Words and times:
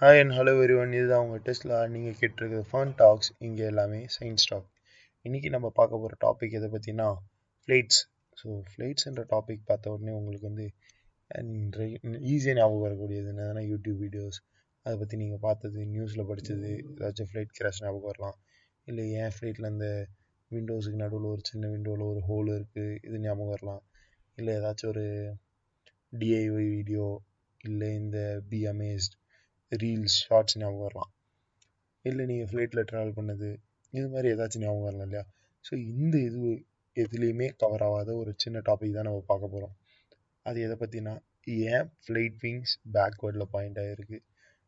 Hi 0.00 0.20
and 0.20 0.32
hello 0.32 0.52
one 0.80 0.92
இதுதான் 0.92 1.22
உங்கள் 1.24 1.40
டெஸ்ட்ல 1.46 1.76
நீங்கள் 1.86 2.16
கேட்டிருக்கிற 2.18 2.60
ஃபன் 2.68 2.92
டாக்ஸ் 2.96 3.30
இங்கே 3.46 3.64
எல்லாமே 3.70 4.00
சயின்ஸ் 4.16 4.44
டாக் 4.50 4.68
இன்றைக்கி 5.24 5.48
நம்ம 5.54 5.68
பார்க்க 5.68 6.00
போகிற 6.02 6.16
டாபிக் 6.24 6.54
எதை 6.58 6.68
பற்றினா 6.74 7.06
ஃப்ளைட்ஸ் 7.62 7.98
ஸோ 8.36 8.48
ஃப்ளைட்ஸ்ன்ற 8.68 9.22
டாபிக் 9.32 9.64
பார்த்த 9.64 9.92
உடனே 9.94 10.12
உங்களுக்கு 10.12 10.46
வந்து 10.50 10.66
ஈஸியாக 12.32 12.56
ஞாபகம் 12.60 12.84
வரக்கூடியது 12.86 13.28
என்னதுன்னா 13.32 13.64
யூடியூப் 13.72 14.00
வீடியோஸ் 14.04 14.38
அதை 14.86 14.94
பற்றி 14.98 15.16
நீங்கள் 15.16 15.42
பார்த்தது 15.46 15.88
நியூஸில் 15.94 16.28
படித்தது 16.30 16.70
ஏதாச்சும் 16.92 17.30
ஃப்ளைட் 17.32 17.56
கிராஷ் 17.58 17.82
ஞாபகம் 17.82 18.08
வரலாம். 18.10 18.38
இல்லை 18.86 19.06
ஏன் 19.20 19.34
ஃப்ளைட்டில் 19.36 19.70
அந்த 19.72 19.88
விண்டோஸுக்கு 20.50 21.04
நடுவில் 21.04 21.30
ஒரு 21.34 21.44
சின்ன 21.44 21.70
விண்டோவில் 21.74 22.10
ஒரு 22.12 22.22
ஹோல் 22.28 22.50
இருக்குது 22.56 22.98
இது 23.06 23.18
ஞாபகம் 23.20 23.54
வரலாம். 23.54 23.82
இல்லை 24.38 24.52
ஏதாச்சும் 24.58 24.92
ஒரு 24.94 25.04
டிஐஒய் 26.12 26.68
வீடியோ 26.76 27.06
இல்லை 27.60 27.90
இந்த 27.94 28.18
பி 28.50 28.60
அமேஸ்ட் 28.66 29.14
ரீல்ஸ் 29.72 30.18
ஷார்ட்ஸ் 30.22 30.58
ஞாபகம் 30.60 30.84
வரலாம் 30.86 31.12
இல்லை 32.04 32.24
நீங்கள் 32.30 32.48
ஃப்ளைட்டில் 32.50 32.86
ட்ராவல் 32.90 33.16
பண்ணது 33.18 33.48
இது 33.92 34.06
மாதிரி 34.08 34.28
ஏதாச்சும் 34.34 34.64
ஞாபகம் 34.64 34.86
வரலாம் 34.88 35.06
இல்லையா? 35.08 35.24
ஸோ 35.64 35.72
இந்த 35.92 36.14
இது 36.28 36.42
எதுலேயுமே 36.96 37.46
கவர் 37.62 37.84
ஆகாத 37.86 38.10
ஒரு 38.14 38.30
சின்ன 38.36 38.62
டாபிக் 38.68 38.96
தான் 38.96 39.08
நம்ம 39.08 39.24
பார்க்க 39.30 39.52
போகிறோம் 39.54 39.74
அது 40.46 40.58
எதை 40.60 40.76
பற்றினா 40.82 41.14
ஏன் 41.68 41.86
ஃப்ளைட் 42.04 42.38
விங்ஸ் 42.44 42.74
பேக்வேர்டில் 42.96 43.52
பாயிண்ட் 43.54 43.78
ஆகிருக்கு 43.82 44.18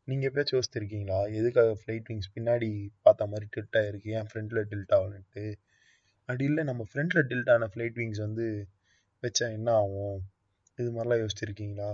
நீங்கள் 0.08 0.28
எப்போயாச்சும் 0.28 0.58
யோசித்திருக்கீங்களா? 0.58 1.18
எதுக்காக 1.38 1.72
ஃப்ளைட் 1.80 2.08
விங்ஸ் 2.10 2.30
பின்னாடி 2.36 2.70
பார்த்த 3.02 3.26
மாதிரி 3.26 3.46
டில்ட் 3.54 3.78
ஆகிருக்கு 3.80 4.10
ஏன் 4.18 4.28
ஃப்ரண்ட்டில் 4.30 4.62
டில்ட் 4.70 4.94
ஆகலன்ட்டு? 4.98 5.44
அப்படி 6.28 6.44
இல்லை 6.50 6.62
நம்ம 6.70 6.82
ஃப்ரண்ட்டில் 6.90 7.26
டில்ட் 7.30 7.50
ஆன 7.54 7.68
ஃப்ளைட் 7.72 7.98
விங்ஸ் 8.00 8.22
வந்து 8.26 8.46
வச்சா 9.22 9.46
என்ன 9.58 9.70
ஆகும்? 9.82 10.18
இது 10.78 10.88
மாதிரிலாம் 10.90 11.22
யோசிச்சிருக்கீங்களா 11.22 11.90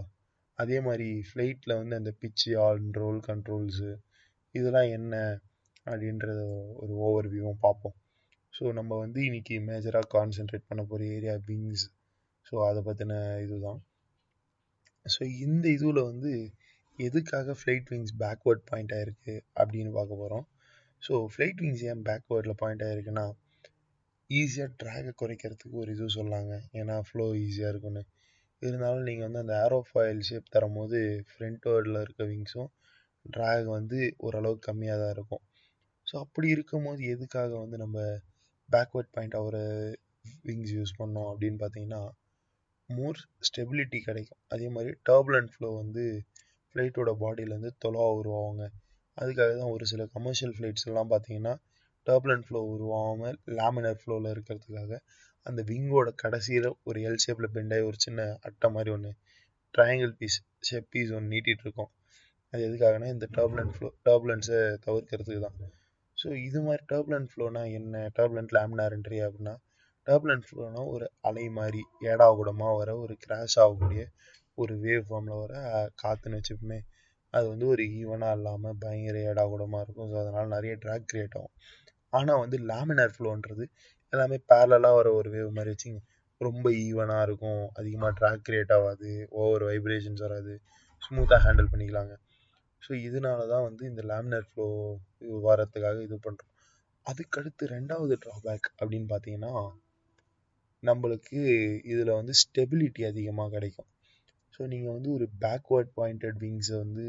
அதே 0.59 0.77
மாதிரி 0.81 1.09
ஃப்ளைட்டில் 1.29 1.79
வந்து 1.81 1.95
அந்த 1.97 2.11
பிச்சு 2.21 2.51
ஆன் 2.67 2.87
ரோல் 3.01 3.21
கண்ட்ரோல்ஸு 3.29 3.91
இதெல்லாம் 4.55 4.91
என்ன 4.99 5.15
அப்படின்றத 5.87 6.41
ஒரு 6.83 6.93
ஓவர் 7.07 7.29
வியூவும் 7.33 7.63
பார்ப்போம். 7.67 7.97
ஸோ 8.55 8.73
நம்ம 8.73 8.93
வந்து 8.99 9.21
இன்னைக்கு 9.25 9.57
மேஜராக 9.69 10.09
கான்சென்ட்ரேட் 10.15 10.69
பண்ண 10.69 10.83
போகிற 10.83 11.09
ஏரியா 11.17 11.35
விங்ஸ் 11.49 11.85
ஸோ 12.47 12.55
அதை 12.69 12.81
பற்றின 12.83 13.15
இது 13.45 13.57
தான் 13.61 13.81
ஸோ 15.07 15.23
இந்த 15.45 15.65
இதுவில் 15.77 16.09
வந்து 16.11 16.33
எதுக்காக 16.99 17.55
ஃப்ளைட் 17.61 17.91
விங்ஸ் 17.93 18.15
பேக்வேர்ட் 18.23 18.63
பாயிண்ட் 18.71 18.95
ஆகிருக்கு 18.99 19.35
அப்படின்னு 19.61 19.91
பார்க்க 19.91 20.21
போகிறோம் 20.23 20.47
ஸோ 21.03 21.15
ஃப்ளைட் 21.33 21.61
விங்ஸ் 21.65 21.85
ஏன் 21.91 22.03
பேக்வேர்டில் 22.09 22.61
பாயிண்ட் 22.63 22.85
ஆகிருக்குன்னா 22.87 23.27
ஈஸியாக 24.31 24.71
ட்ராகை 24.83 25.13
குறைக்கிறதுக்கு 25.21 25.77
ஒரு 25.83 25.91
இது 25.97 26.07
சொல்லாங்க. 26.19 26.55
ஏன்னா 26.73 26.95
ஃப்ளோ 27.09 27.27
ஈஸியாக 27.45 27.73
இருக்குன்னு 27.73 28.03
இருந்தாலும் 28.63 29.07
நீங்கள் 29.09 29.27
வந்து 29.27 29.43
அந்த 29.45 29.55
ஏரோஃபாயில் 29.65 30.21
ஷேப் 30.29 30.53
தரும்போது 30.55 30.99
ஃப்ரண்ட் 31.31 31.67
வேர்டில் 31.71 32.01
இருக்க 32.03 32.25
விங்ஸும் 32.31 32.71
ட்ராக் 33.25 33.69
வந்து 33.77 33.99
ஓரளவுக்கு 34.27 34.67
கம்மியாக 34.69 35.01
தான் 35.03 35.15
இருக்கும். 35.17 35.43
ஸோ 36.07 36.15
அப்படி 36.25 36.49
இருக்கும்போது 36.55 37.01
எதுக்காக 37.15 37.53
வந்து 37.63 37.77
நம்ம 37.85 37.97
பேக்வேர்ட் 38.69 39.13
பாயிண்ட் 39.17 39.37
அவர் 39.41 39.61
விங்ஸ் 40.45 40.75
யூஸ் 40.77 40.99
பண்ணோம் 41.01 41.29
அப்படின்னு 41.33 41.59
பார்த்தீங்கன்னா 41.63 42.03
மோர் 42.89 43.19
ஸ்டெபிலிட்டி 43.49 43.99
கிடைக்கும். 44.01 44.41
அதே 44.55 44.67
மாதிரி 44.75 44.93
டர்புலண்ட் 45.09 45.53
ஃப்ளோ 45.55 45.69
வந்து 45.83 46.05
ஃப்ளைட்டோட 46.69 47.11
பாடியிலேருந்து 47.23 47.73
தொலவாக 47.85 48.19
உருவாங்க 48.21 48.63
அதுக்காக 49.19 49.53
தான் 49.61 49.73
ஒரு 49.75 49.85
சில 49.93 50.03
கமர்ஷியல் 50.17 50.55
ஃப்ளைட்ஸ் 50.57 50.87
எல்லாம் 50.91 51.13
பார்த்தீங்கன்னா 51.13 51.55
டர்புலண்ட் 52.07 52.47
ஃப்ளோ 52.47 52.61
உருவாகாமல் 52.75 53.39
லேமினர் 53.59 54.01
ஃப்ளோவில் 54.01 54.33
இருக்கிறதுக்காக 54.35 54.99
அந்த 55.47 55.61
விங்கோட 55.71 56.11
கடைசியில் 56.23 56.69
ஒரு 56.89 56.99
எல் 57.09 57.23
ஷேப்பில் 57.25 57.55
பெண்டாகி 57.57 57.85
ஒரு 57.91 57.99
சின்ன 58.05 58.21
அட்டை 58.49 58.69
மாதிரி 58.77 58.91
ஒன்று 58.97 59.11
ட்ரையாங்கிள் 59.75 60.13
பீஸ் 60.21 60.39
ஷேப் 60.69 60.91
பீஸ் 60.93 61.13
ஒன்று 61.17 61.33
நீட்டிகிட்டு 61.35 61.65
இருக்கோம். 61.67 61.91
அது 62.53 62.61
எதுக்காகனா 62.69 63.07
இந்த 63.15 63.27
டர்புலன்ட் 63.37 63.75
ஃப்ளோ 63.77 63.89
டர்புலன்ஸை 64.07 64.61
தவிர்க்கிறதுக்கு 64.87 65.41
தான். 65.47 65.57
ஸோ 66.19 66.27
இது 66.49 66.59
மாதிரி 66.67 66.83
டர்புலன்ட் 66.93 67.31
ஃப்ளோனா 67.33 67.63
என்ன? 67.79 67.95
டர்புலண்ட் 68.19 68.53
லேமினார்ன்றி 68.57 69.19
அப்படின்னா 69.27 69.55
டர்புலன்ட் 70.07 70.47
ஃப்ளோனா 70.49 70.81
ஒரு 70.95 71.07
அலை 71.29 71.47
மாதிரி 71.59 71.81
ஏடா 72.11 72.29
கூடமாக 72.39 72.75
வர 72.81 72.91
ஒரு 73.05 73.15
கிராஷ் 73.25 73.57
ஆகக்கூடிய 73.65 74.03
ஒரு 74.59 74.75
வேவ் 74.85 75.07
ஃபார்மில் 75.09 75.41
வர 75.43 75.55
காற்றுன்னு 76.03 76.39
வச்சுப்போமே. 76.41 76.79
அது 77.35 77.47
வந்து 77.53 77.67
ஒரு 77.73 77.83
ஈவனாக 77.99 78.37
இல்லாமல் 78.39 78.79
பயங்கர 78.83 79.17
ஏடா 79.31 79.45
கூடமாக 79.53 79.85
இருக்கும். 79.87 80.09
ஸோ 80.13 80.17
அதனால் 80.23 80.55
நிறைய 80.57 80.75
ட்ராக் 80.85 81.09
க்ரியேட் 81.13 81.37
ஆகும். 81.41 81.55
ஆனால் 82.13 82.41
வந்து 82.45 82.59
லேமினார் 82.71 83.15
ஃப்ளோன்றது 83.17 83.65
எல்லாமே 84.17 84.39
பேரலாக 84.51 84.99
வர 84.99 85.09
ஒரு 85.21 85.29
வேவ் 85.37 85.57
மாதிரி 85.59 85.73
வச்சுங்க 85.75 86.01
ரொம்ப 86.41 86.67
ஈவனாக 86.87 87.27
இருக்கும். 87.29 87.63
அதிகமாக 87.81 88.13
ட்ராக் 88.19 88.45
கிரியேட் 88.47 88.73
ஆகாது. 88.77 89.11
ஓவர் 89.43 89.65
வைப்ரேஷன்ஸ் 89.71 90.23
வராது. 90.27 90.55
ஸ்மூத்தாக 91.07 91.41
ஹேண்டில் 91.47 91.71
பண்ணிக்கலாங்க. 91.73 92.15
ஸோ 92.83 92.93
இதனால 93.07 93.41
தான் 93.53 93.65
வந்து 93.69 93.85
இந்த 93.91 94.03
லேமினர் 94.11 94.47
ஃப்ளோ 94.51 94.67
வரத்துக்காக 95.47 95.99
இது 96.09 96.17
பண்ணுறோம் 96.27 96.53
அதுக்கடுத்து 97.07 97.65
ரெண்டாவது 97.75 98.15
ட்ராபேக் 98.25 98.69
அப்படின்னு 98.81 99.09
பார்த்தீங்கன்னா 99.13 99.53
நம்மளுக்கு 100.83 101.41
இதில் 101.93 102.17
வந்து 102.19 102.35
ஸ்டெபிலிட்டி 102.43 103.03
அதிகமாக 103.11 103.51
கிடைக்கும். 103.57 103.89
ஸோ 104.55 104.61
நீங்கள் 104.73 104.95
வந்து 104.97 105.11
ஒரு 105.17 105.27
பேக்வேர்ட் 105.45 105.91
பாயிண்டட் 105.99 106.39
விங்ஸை 106.45 106.77
வந்து 106.85 107.07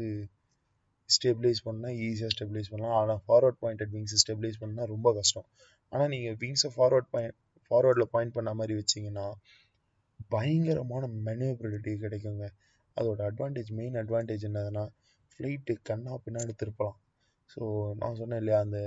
ஸ்டெபிலைஸ் 1.08 1.60
பண்ணால் 1.68 1.98
ஈஸியாக 2.06 2.32
ஸ்டெபிலைஸ் 2.34 2.70
பண்ணலாம். 2.72 2.96
ஆனால் 3.00 3.20
ஃபார்வர்ட் 3.26 3.60
பாயிண்டட் 3.64 3.92
விங்ஸை 3.96 4.18
ஸ்டெபிலைஸ் 4.24 4.60
பண்ணால் 4.62 4.90
ரொம்ப 4.94 5.12
கஷ்டம். 5.18 5.46
ஆனால் 5.92 6.10
நீங்கள் 6.14 6.36
விங்ஸை 6.42 6.70
ஃபார்வர்ட் 6.74 7.10
பாயிண்ட் 7.14 7.36
ஃபார்வர்டில் 7.70 8.12
பாயிண்ட் 8.14 8.36
பண்ண 8.36 8.50
மாதிரி 8.58 8.74
வச்சிங்கன்னா 8.80 9.26
பயங்கரமான 10.34 11.04
மெனுவபிலிட்டி 11.26 11.92
கிடைக்குங்க. 12.04 12.46
அதோட 12.96 13.20
அட்வான்டேஜ் 13.30 13.70
மெயின் 13.78 13.96
அட்வான்டேஜ் 14.02 14.44
என்னதுன்னா 14.48 14.84
ஃப்ளைட்டு 15.32 15.74
கண்ணா 15.88 16.14
பின்னாடி 16.24 16.52
திருப்பலாம். 16.62 16.98
ஸோ 17.50 17.60
நான் 18.00 18.18
சொன்னேன் 18.20 18.40
இல்லையா 18.42 18.58
அந்த 18.66 18.78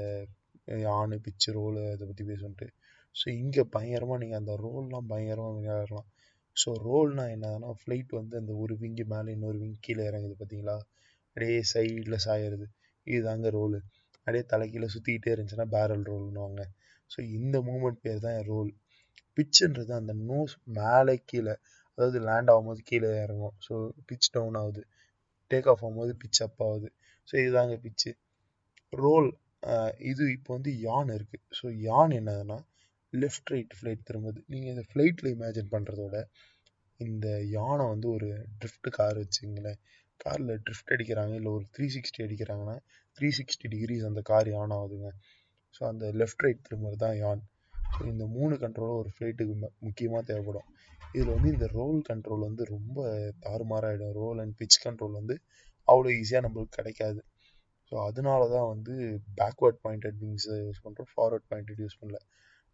ஆணு 0.98 1.16
பிச்சு 1.26 1.50
ரோலு 1.58 1.84
அதை 1.94 2.06
பற்றி 2.10 2.24
பேசுன்ட்டு. 2.32 2.68
ஸோ 3.16 3.26
இங்கே 3.42 3.64
பயங்கரமாக 3.76 4.20
நீங்கள் 4.24 4.42
அந்த 4.42 4.54
ரோல்லாம் 4.64 5.08
பயங்கரமாக 5.12 5.56
விளையாடலாம். 5.58 6.08
ஸோ 6.58 6.70
ரோல்னா 6.88 7.26
என்னதுன்னா 7.36 7.70
ஃப்ளைட் 7.82 8.12
வந்து 8.20 8.36
அந்த 8.42 8.54
ஒரு 8.64 8.74
விங்கு 8.82 9.06
மேலே 9.14 9.30
இன்னொரு 9.38 9.58
விங் 9.64 9.80
கீழே 9.86 10.04
இறங்குது 10.10 10.36
பார்த்தீங்களா 10.42 10.78
அப்படியே 11.28 11.58
சைடில் 11.74 12.24
சாயிறது. 12.28 12.66
இதுதாங்க 13.08 13.50
ரோலு 13.58 13.80
அப்படியே 14.28 14.44
தலைக்கீழே 14.54 14.88
சுற்றிக்கிட்டே 14.96 15.32
இருந்துச்சுன்னா 15.36 15.68
பேரல் 15.76 16.06
ரோல்னுவாங்க 16.12 16.62
ஸோ 17.12 17.20
இந்த 17.38 17.58
மூமெண்ட் 17.70 18.02
பேர் 18.06 18.24
தான் 18.26 18.40
ரோல் 18.52 18.72
பிச்சுன்றது 19.38 19.92
அந்த 20.00 20.14
நோஸ் 20.30 20.56
மேலே 20.80 21.16
கீழே 21.30 21.54
அதாவது 21.98 22.18
லேண்ட் 22.28 22.52
ஆகும்போது 22.54 22.82
கீழே 22.90 23.10
இறங்கும். 23.26 23.56
ஸோ 23.66 23.74
பிச் 24.10 24.30
டவுன் 24.36 24.58
ஆகுது. 24.62 24.82
டேக் 25.52 25.70
ஆஃப் 25.74 25.84
ஆகும்போது 25.86 26.14
பிச் 26.22 26.42
அப் 26.46 26.62
ஆகுது. 26.68 26.90
ஸோ 27.28 27.34
இதுதாங்க 27.44 27.76
பிச்சு 27.86 28.12
ரோல் 28.94 29.30
இது 30.12 30.24
இப்போ 30.38 30.52
வந்து 30.58 30.72
யான் 30.88 31.10
இருக்குது 31.18 31.44
ஸோ 31.60 31.66
யான் 31.88 32.14
என்னதுன்னா 32.20 32.58
லெஃப்ட் 33.14 33.52
ரைட் 33.54 33.74
ஃப்ளைட் 33.78 34.08
திரும்புது. 34.10 34.40
நீங்கள் 34.52 34.72
இந்த 34.74 34.84
ஃப்ளைட்டில் 34.90 35.30
இமேஜின் 35.36 35.72
பண்ணுறதோட 35.76 36.16
இந்த 37.00 37.28
யானை 37.58 37.86
வந்து 37.94 38.08
ஒரு 38.16 38.28
ட்ரிஃப்ட் 38.60 38.90
கார் 38.98 39.18
வச்சுங்களேன். 39.24 39.80
காரில் 40.20 40.54
ட்ரிஃப்ட் 40.66 40.94
அடிக்கிறாங்க 40.96 41.34
இல்லை 41.40 41.52
ஒரு 41.58 41.66
த்ரீ 41.76 41.86
சிக்ஸ்டி 41.96 42.20
அடிக்கிறாங்கன்னா 42.26 42.76
த்ரீ 43.18 43.30
சிக்ஸ்டி 43.38 43.68
டிகிரிஸ் 43.74 44.08
அந்த 44.10 44.22
கார் 44.32 44.50
யான் 44.56 44.76
ஆகுதுங்க. 44.78 45.10
ஸோ 45.76 45.82
அந்த 45.92 46.06
லெஃப்ட் 46.22 46.44
ரைட் 46.46 46.66
திரும்புறது 46.68 47.02
தான் 47.06 47.18
யான் 47.24 47.42
ஸோ 47.94 48.02
இந்த 48.14 48.26
மூணு 48.36 48.54
கண்ட்ரோலும் 48.64 49.00
ஒரு 49.02 49.10
ஃப்ளைட்டுக்கு 49.16 49.56
முக்கியமாக 49.88 50.24
தேவைப்படும். 50.30 50.68
இதில் 51.16 51.34
வந்து 51.36 51.50
இந்த 51.56 51.68
ரோல் 51.78 52.00
கண்ட்ரோல் 52.10 52.44
வந்து 52.48 52.64
ரொம்ப 52.76 53.00
தாறுமாறாகிடும் 53.46 54.14
ரோல் 54.22 54.40
அண்ட் 54.44 54.56
பிச் 54.60 54.78
கண்ட்ரோல் 54.86 55.18
வந்து 55.20 55.36
அவ்வளோ 55.88 56.10
ஈஸியாக 56.20 56.44
நம்மளுக்கு 56.46 56.78
கிடைக்காது. 56.80 57.22
ஸோ 57.92 57.96
அதனால 58.10 58.42
தான் 58.56 58.68
வந்து 58.74 58.94
பேக்வேர்ட் 59.40 59.80
பாயிண்டட் 59.86 60.20
விங்ஸை 60.24 60.58
யூஸ் 60.66 60.84
பண்ணுறோம் 60.86 61.10
ஃபார்வர்ட் 61.14 61.48
பாயிண்டட் 61.52 61.82
யூஸ் 61.84 61.98
பண்ணல. 62.02 62.20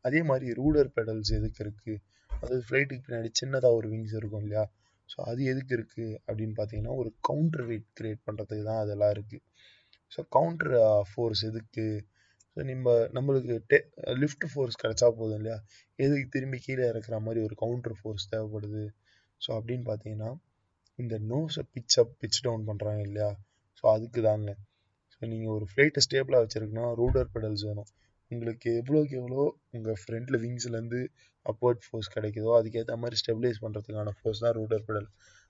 அதே 0.06 0.20
மாதிரி 0.30 0.48
ரூலர் 0.60 0.92
பெடல்ஸ் 0.98 1.32
எதுக்கு 1.38 1.62
இருக்குது 1.66 1.96
அதாவது 2.32 2.60
ஃப்ளைட்டுக்கு 2.68 3.06
பின்னாடி 3.08 3.30
சின்னதாக 3.40 3.78
ஒரு 3.80 3.88
விங்ஸ் 3.94 4.16
இருக்கும் 4.20 4.44
இல்லையா? 4.46 4.64
ஸோ 5.10 5.18
அது 5.30 5.42
எதுக்கு 5.52 5.74
இருக்குது 5.78 6.08
அப்படின்னு 6.28 6.56
பார்த்தீங்கன்னா 6.60 6.94
ஒரு 7.02 7.10
கவுண்டர் 7.28 7.66
வெயிட் 7.70 7.88
க்ரியேட் 8.00 8.22
பண்ணுறதுக்கு 8.28 8.66
தான் 8.70 8.82
அதெல்லாம் 8.84 9.14
இருக்குது 9.16 9.44
ஸோ 10.12 10.20
கவுண்டர் 10.36 10.76
ஃபோர்ஸ் 11.12 11.44
எதுக்கு? 11.50 11.86
நம்ம 12.58 12.94
நம்மளுக்கு 13.16 13.56
டே 13.72 13.78
லிஃப்ட் 14.22 14.46
ஃபோர்ஸ் 14.52 14.80
கிடச்சா 14.84 15.08
போதும் 15.18 15.38
இல்லையா? 15.40 15.58
எதுக்கு 16.00 16.28
திரும்பி 16.30 16.58
கீழே 16.58 16.84
இறக்குற 16.92 17.18
மாதிரி 17.20 17.40
ஒரு 17.44 17.56
கவுண்டர் 17.56 17.98
ஃபோர்ஸ் 18.00 18.30
தேவைப்படுது. 18.32 18.84
ஸோ 19.42 19.50
அப்படின்னு 19.58 19.86
பார்த்தீங்கன்னா 19.90 20.30
இந்த 21.00 21.16
நோஸை 21.32 21.64
பிச் 21.74 21.98
அப் 22.02 22.14
பிச் 22.22 22.42
டவுன் 22.46 22.66
பண்ணுறாங்க 22.70 23.02
இல்லையா? 23.02 23.30
ஸோ 23.80 23.84
அதுக்கு 23.96 24.22
தாங்க. 24.22 24.52
ஸோ 25.14 25.20
நீங்கள் 25.26 25.54
ஒரு 25.54 25.66
ஃப்ளைட்டை 25.72 26.04
ஸ்டேபிளாக 26.08 26.44
வச்சுருக்குன்னா 26.44 26.86
ரூடர் 27.02 27.32
பெடல்ஸ் 27.36 27.66
வேணும். 27.70 27.90
உங்களுக்கு 28.32 28.70
எவ்வளோக்கு 28.82 29.16
எவ்வளோ 29.20 29.42
உங்கள் 29.72 30.00
ஃப்ரண்டில் 30.02 30.42
விங்ஸ்லேருந்து 30.44 31.02
அப்வர்ட் 31.46 31.86
ஃபோர்ஸ் 31.86 32.14
கிடைக்குதோ 32.16 32.52
அதுக்கேற்ற 32.58 32.96
மாதிரி 32.96 33.20
ஸ்டெபிலைஸ் 33.22 33.62
பண்ணுறதுக்கான 33.64 34.14
ஃபோர்ஸ் 34.18 34.44
தான் 34.46 34.56
ரூடர் 34.60 34.86
பெடல் 34.88 35.08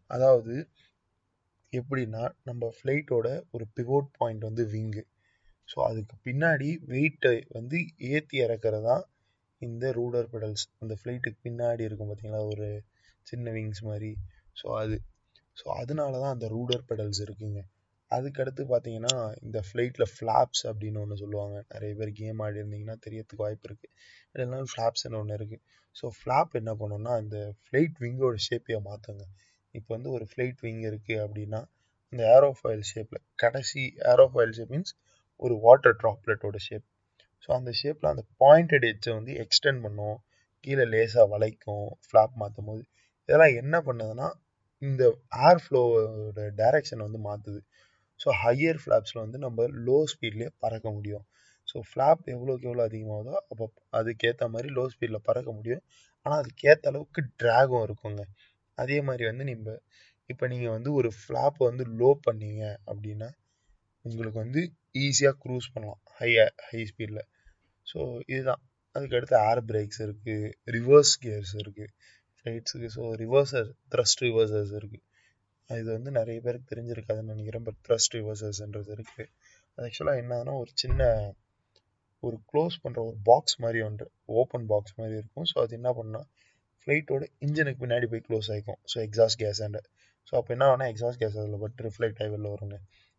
அதாவது 0.09 0.55
எப்படின்னா 1.73 2.23
நம்ம 2.43 2.69
ஃப்ளைட்டோட 2.75 3.27
ஒரு 3.51 3.65
பிவோட் 3.77 4.09
பாயிண்ட் 4.19 4.43
வந்து 4.43 4.63
விங்கு 4.73 5.03
ஸோ 5.69 5.77
அதுக்கு 5.87 6.15
பின்னாடி 6.27 6.69
வெயிட்டை 6.91 7.33
வந்து 7.49 7.77
ஏற்றி 8.11 8.37
இறக்குறது 8.45 8.87
தான் 8.89 9.03
இந்த 9.61 9.85
ரூடர் 9.91 10.29
பெடல்ஸ் 10.33 10.65
அந்த 10.81 10.93
ஃப்ளைட்டுக்கு 10.99 11.39
பின்னாடி 11.45 11.83
இருக்கும் 11.87 12.09
பார்த்தீங்களா 12.09 12.41
ஒரு 12.51 12.67
சின்ன 13.27 13.51
விங்ஸ் 13.55 13.83
மாதிரி. 13.83 14.11
ஸோ 14.57 14.67
அது. 14.81 14.97
ஸோ 15.57 15.65
அதனால 15.81 16.11
தான் 16.23 16.33
அந்த 16.35 16.47
ரூடர் 16.55 16.85
பெடல்ஸ் 16.89 17.21
இருக்குங்க. 17.25 17.61
அதுக்கடுத்து 18.11 18.63
பார்த்தீங்கன்னா 18.65 19.13
இந்த 19.41 19.59
ஃப்ளைட்டில் 19.67 20.11
ஃப்ளாப்ஸ் 20.13 20.63
அப்படின்னு 20.69 21.01
ஒன்று 21.01 21.21
சொல்லுவாங்க. 21.23 21.57
நிறைய 21.73 21.93
பேர் 21.99 22.11
கேம் 22.19 22.41
ஆடி 22.45 22.61
இருந்தீங்கன்னா 22.61 22.97
தெரியறதுக்கு 23.05 23.43
வாய்ப்பு 23.45 23.67
இருக்குது 23.69 23.91
இல்லைனா 24.33 24.59
ஃப்ளாப்ஸ்னு 24.71 25.19
ஒன்று 25.21 25.37
இருக்குது 25.39 25.63
ஸோ 25.95 26.07
ஃப்ளாப் 26.17 26.53
என்ன 26.59 26.71
பண்ணோம்னா 26.81 27.13
இந்த 27.23 27.37
ஃப்ளைட் 27.63 27.97
விங்கோட 28.03 28.37
ஷேப்பையை 28.47 28.79
மாற்றுங்க 28.87 29.23
இப்போ 29.73 29.91
வந்து 29.95 30.09
ஒரு 30.17 30.25
ஃப்ளைட் 30.31 30.61
விங் 30.65 30.83
இருக்குது 30.89 31.21
அப்படின்னா 31.25 31.61
இந்த 32.13 32.23
ஏரோஃபாயில் 32.35 32.85
ஷேப்பில் 32.91 33.21
கடைசி 33.43 33.81
ஏரோஃபாயில் 34.11 34.55
ஷேப் 34.57 34.73
மீன்ஸ் 34.75 34.93
ஒரு 35.39 35.55
வாட்டர் 35.65 35.97
ட்ராப்லெட்டோட 36.01 36.57
ஷேப் 36.67 36.85
ஸோ 37.43 37.49
அந்த 37.57 37.71
ஷேப்பில் 37.79 38.11
அந்த 38.11 38.23
பாயிண்டட் 38.41 38.85
எட்ஜை 38.89 39.11
வந்து 39.17 39.33
எக்ஸ்டெண்ட் 39.43 39.81
பண்ணும். 39.85 40.17
கீழே 40.63 40.85
லேசாக 40.93 41.25
வளைக்கும் 41.33 41.87
ஃப்ளாப் 42.05 42.33
மாற்றும் 42.35 42.67
போது. 42.69 42.81
இதெல்லாம் 43.29 43.55
என்ன 43.61 43.75
பண்ணுதுன்னா 43.87 44.27
இந்த 44.81 45.03
ஏர் 45.47 45.61
ஃப்ளோவோட 45.63 46.41
டைரக்ஷன் 46.59 47.05
வந்து 47.05 47.19
மாற்றுது 47.27 47.61
ஸோ 48.19 48.29
ஹையர் 48.43 48.79
ஃப்ளாப்ஸில் 48.83 49.23
வந்து 49.25 49.37
நம்ம 49.37 49.67
லோ 49.87 49.97
ஸ்பீட்லேயே 50.13 50.51
பறக்க 50.59 50.87
முடியும். 50.91 51.25
ஸோ 51.67 51.77
ஃப்ளாப் 51.89 52.21
எவ்வளோக்கு 52.33 52.67
எவ்வளோ 52.69 52.83
அதிகமாகுதோ 52.89 53.35
அப்போ 53.51 53.65
அதுக்கேற்ற 53.93 54.45
மாதிரி 54.49 54.69
லோ 54.77 54.83
ஸ்பீடில் 54.93 55.25
பறக்க 55.29 55.49
முடியும். 55.51 55.83
ஆனால் 56.25 56.39
அதுக்கேற்ற 56.43 56.85
அளவுக்கு 56.91 57.21
ட்ராகும் 57.41 57.83
இருக்குங்க. 57.87 58.23
அதே 58.77 58.97
மாதிரி 59.01 59.23
வந்து 59.29 59.45
நம்ம 59.49 59.75
இப்போ 60.29 60.45
நீங்கள் 60.47 60.75
வந்து 60.77 60.89
ஒரு 60.93 61.09
ஃப்ளாப்பை 61.19 61.63
வந்து 61.69 61.83
லோ 61.99 62.09
பண்ணீங்க 62.27 62.63
அப்படின்னா 62.87 63.29
உங்களுக்கு 64.07 64.39
வந்து 64.45 64.61
ஈஸியாக 65.05 65.35
க்ரூஸ் 65.43 65.67
பண்ணலாம். 65.73 66.01
ஹை 66.19 66.29
ஹை 66.69 66.81
ஸ்பீடில் 66.91 67.23
ஸோ 67.87 67.99
இதுதான். 68.33 68.61
அதுக்கடுத்து 68.95 69.35
ஏர் 69.49 69.61
பிரேக்ஸ் 69.69 70.01
இருக்குது 70.05 70.51
ரிவர்ஸ் 70.75 71.13
கியர்ஸ் 71.23 71.53
இருக்குது 71.63 71.91
ஃப்ளைட்ஸுக்கு 72.37 72.89
ஸோ 72.97 73.03
ரிவர்சர் 73.23 73.67
த்ரஸ்ட் 73.93 74.23
ரிவர்சர்ஸ் 74.27 74.73
இருக்குது 74.79 75.03
இது 75.69 75.89
வந்து 75.95 76.11
நிறைய 76.17 76.37
பேருக்கு 76.45 76.71
தெரிஞ்சிருக்காதுன்னு 76.73 77.33
நினைக்கிறேன். 77.33 77.65
பட் 77.67 77.79
த்ரஸ்ட் 77.87 78.15
ரிவர்சர்ஸ்ன்றது 78.17 78.91
இருக்குது 78.97 79.25
அது 79.77 79.85
ஆக்சுவலாக 79.87 80.21
என்னன்னா 80.23 80.53
ஒரு 80.63 80.71
சின்ன 80.83 81.01
ஒரு 82.23 82.37
க்ளோஸ் 82.51 82.75
பண்ணுற 82.83 82.99
ஒரு 83.09 83.17
பாக்ஸ் 83.29 83.57
மாதிரி 83.63 83.79
ஒன்று. 83.87 84.05
ஓப்பன் 84.41 84.65
பாக்ஸ் 84.71 84.95
மாதிரி 84.99 85.15
இருக்கும். 85.21 85.47
ஸோ 85.51 85.57
அது 85.63 85.73
என்ன 85.79 85.89
பண்ணால் 85.97 86.27
ஃப்ளைட்டோட 86.81 87.23
இன்ஜினுக்கு 87.45 87.81
பின்னாடி 87.83 88.07
போய் 88.11 88.23
க்ளோஸ் 88.27 88.47
ஆகிக்கும் 88.53 88.79
so 88.91 88.97
exhaust 89.07 89.39
gas 89.43 89.59
and 89.65 89.79
so 90.29 90.33
அப்போ 90.39 90.51
என்ன 90.55 90.65
ஆகுனா 90.69 90.87
எக்ஸாஸ்ட் 90.93 91.21
கேஸ் 91.23 91.37
அதில் 91.41 91.61
பட் 91.63 91.77
ரிஃப்ளெக்ட் 91.87 92.19
ஆகி 92.23 92.31
வெளில 92.35 92.49
வருங்க 92.53 92.77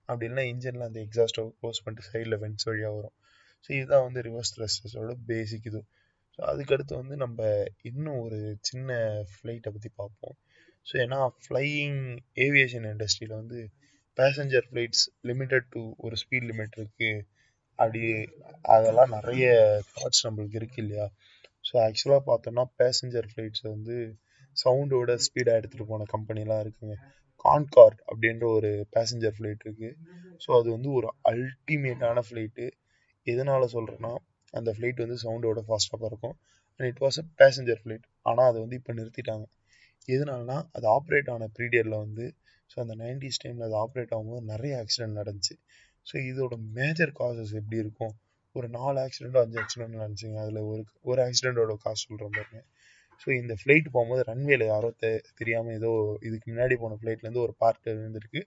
அப்படி 0.08 0.26
இல்லைனா 0.28 0.44
இன்ஜினில் 0.52 0.88
அந்த 0.88 1.00
எக்ஸாஸ்ட்டை 1.06 1.44
க்ளோஸ் 1.60 1.82
பண்ணிட்டு 1.84 2.08
சைடில் 2.10 2.40
வென்ட்ஸ் 2.44 2.68
வழியாக 2.70 2.94
வரும். 2.98 3.16
ஸோ 3.64 3.68
இதுதான் 3.78 4.04
வந்து 4.06 4.20
ரிவர்ஸ் 4.28 4.52
த்ரஸ்டர்ஸோட 4.56 5.14
பேசிக் 5.30 5.66
இது. 5.70 5.80
ஸோ 6.34 6.40
அதுக்கடுத்து 6.50 6.94
வந்து 7.02 7.16
நம்ம 7.16 7.38
இன்னும் 7.82 8.20
ஒரு 8.26 8.38
சின்ன 8.60 8.90
ஃப்ளைட்டை 9.32 9.70
பற்றி 9.76 9.90
பார்ப்போம். 10.00 10.36
ஸோ 10.86 10.94
ஏன்னா 11.04 11.18
ஃப்ளையிங் 11.44 12.00
ஏவியேஷன் 12.46 12.86
இண்டஸ்ட்ரியில் 12.92 13.40
வந்து 13.40 13.60
பேசஞ்சர் 14.18 14.66
ஃப்ளைட்ஸ் 14.68 15.04
லிமிட்டட் 15.24 15.66
டு 15.74 15.80
ஒரு 15.96 16.16
ஸ்பீட் 16.16 16.48
லிமிட் 16.50 16.78
இருக்குது 16.78 17.18
அப்படி 17.78 18.00
அதெல்லாம் 18.74 19.12
நிறைய 19.16 19.48
தாட்ஸ் 19.96 20.24
நம்மளுக்கு 20.26 20.58
இருக்கு 20.60 20.78
இல்லையா? 20.82 21.06
ஸோ 21.64 21.74
ஆக்சுவலாக 21.84 22.22
பார்த்தோம்னா 22.30 22.64
பேசஞ்சர் 22.80 23.28
ஃப்ளைட்ஸை 23.32 23.68
வந்து 23.76 23.96
சவுண்டோட 24.56 25.12
ஸ்பீடாக 25.26 25.58
எடுத்துகிட்டு 25.60 25.90
போன 25.92 26.06
கம்பெனிலாம் 26.14 26.62
இருக்குங்க. 26.64 26.96
கான்கார்ட் 27.44 28.00
அப்படின்ற 28.08 28.44
ஒரு 28.56 28.70
பேசஞ்சர் 28.96 29.36
ஃப்ளைட் 29.36 29.64
இருக்குது 29.64 29.94
ஸோ 30.40 30.48
அது 30.58 30.68
வந்து 30.76 30.90
ஒரு 30.98 31.08
அல்டிமேட்டான 31.30 32.22
ஃப்ளைட்டு 32.26 32.66
எதனால் 33.26 33.72
சொல்கிறேன்னா 33.74 34.12
அந்த 34.54 34.70
ஃப்ளைட் 34.76 35.02
வந்து 35.04 35.18
சவுண்டோட 35.24 35.60
ஃபாஸ்ட்டாக 35.66 36.00
பறக்கும் 36.04 36.36
and 36.80 36.88
it 36.90 37.02
was 37.04 37.18
a 37.22 37.24
passenger 37.42 37.80
flight 37.82 38.06
ஆனால் 38.26 38.48
அதை 38.50 38.58
வந்து 38.64 38.78
இப்போ 38.80 38.92
நிறுத்திட்டாங்க. 38.98 39.44
எதனாலனா 40.08 40.56
அது 40.76 40.86
ஆப்ரேட் 40.94 41.28
ஆன 41.34 41.48
பீரியடில் 41.56 41.96
வந்து 42.04 42.26
ஸோ 42.70 42.76
அந்த 42.84 42.94
நைன்டிஸ் 43.02 43.40
டைமில் 43.42 43.66
அது 43.66 43.76
ஆப்ரேட் 43.82 44.12
ஆகும்போது 44.14 44.42
நிறைய 44.52 44.72
ஆக்சிடென்ட் 44.82 45.18
நடந்துச்சு. 45.20 45.54
ஸோ 46.06 46.14
இதோட 46.30 46.54
மேஜர் 46.78 47.12
காசஸ் 47.18 47.52
எப்படி 47.60 47.78
இருக்கும்? 47.84 48.14
ஒரு 48.56 48.68
நாலு 48.76 48.98
ஆக்சிடென்ட்டோ 49.04 49.40
அஞ்சு 49.44 49.58
ஆக்சிடென்ட் 49.62 49.96
நினச்சிங்க. 49.98 50.38
அதில் 50.44 50.60
ஒரு 50.70 50.82
ஒரு 51.04 51.20
ஆக்சிடென்ட்டோட 51.26 51.76
காசு 51.84 52.02
சொல்கிற 52.04 52.28
பாருங்க. 52.36 52.60
ஸோ 53.20 53.28
இந்த 53.40 53.54
ஃப்ளைட் 53.60 53.88
போகும்போது 53.92 54.22
ரன்வேல 54.28 54.64
யாரோ 54.64 54.88
தெ 55.02 55.08
தெரியாமல் 55.34 55.76
ஏதோ 55.78 55.90
இதுக்கு 56.22 56.46
முன்னாடி 56.52 56.74
போன 56.82 56.98
ஃப்ளைட்லேருந்து 57.00 57.44
ஒரு 57.46 57.54
பார்ட் 57.62 57.88
இருந்திருக்கு 57.92 58.42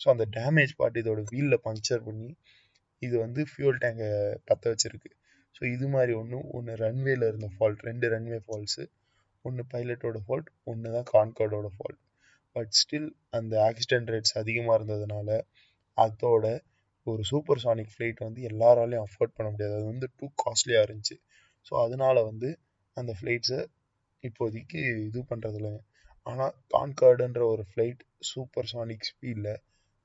ஸோ 0.00 0.06
அந்த 0.08 0.24
டேமேஜ் 0.36 0.72
பார்ட் 0.76 1.00
இதோட 1.02 1.20
வீலில் 1.32 1.62
பங்க்சர் 1.66 2.02
பண்ணி 2.06 2.30
இது 3.02 3.14
வந்து 3.18 3.40
ஃபியூல் 3.50 3.78
டேங்கை 3.82 4.08
பற்ற 4.44 4.64
வச்சிருக்கு. 4.72 5.10
ஸோ 5.56 5.62
இது 5.74 5.86
மாதிரி 5.88 6.12
ஒன்று 6.20 6.38
ஒன்று 6.50 6.74
ரன்வேல 6.76 7.28
இருந்த 7.30 7.48
ஃபால்ட் 7.54 7.82
ரெண்டு 7.88 8.06
ரன்வே 8.08 8.38
ஃபால்ட்ஸு 8.46 8.84
ஒன்று 9.44 9.62
பைலட்டோட 9.72 10.18
ஃபால்ட் 10.26 10.50
ஒன்று 10.64 10.94
தான் 10.96 11.08
கான்கார்டோட 11.12 11.68
ஃபால்ட் 11.76 12.00
பட் 12.56 12.72
ஸ்டில் 12.80 13.08
அந்த 13.30 13.54
ஆக்சிடென்ட் 13.68 14.10
ரேட்ஸ் 14.14 14.36
அதிகமாக 14.42 14.76
இருந்ததுனால 14.78 15.28
அதோட 15.98 16.44
ஒரு 17.06 17.22
சூப்பர் 17.30 17.62
சானிக் 17.64 17.92
ஃப்ளைட் 17.94 18.20
வந்து 18.26 18.40
எல்லாராலையும் 18.50 19.04
அஃபோர்ட் 19.06 19.34
பண்ண 19.36 19.48
முடியாது. 19.50 19.74
அது 19.78 19.86
வந்து 19.92 20.06
டூ 20.18 20.26
காஸ்ட்லியாக 20.42 20.86
இருந்துச்சு. 20.86 21.16
ஸோ 21.66 21.72
அதனால 21.84 22.16
வந்து 22.30 22.48
அந்த 22.96 23.12
ஃப்ளைட்ஸை 23.18 23.60
இப்போதைக்கு 24.28 24.80
இது 25.08 25.20
பண்ணுறதில்ல 25.30 25.70
ஆனால் 26.26 26.54
கான்கார்டுன்ற 26.74 27.42
ஒரு 27.52 27.64
ஃப்ளைட் 27.70 28.02
சூப்பர் 28.30 28.68
சானிக் 28.72 29.08
ஸ்பீடில் 29.10 29.50